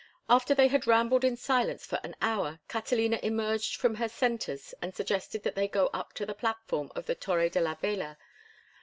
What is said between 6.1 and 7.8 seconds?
to the platform of the Torre de la